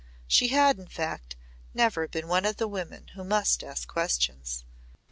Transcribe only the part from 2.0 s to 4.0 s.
been one of the women who must ask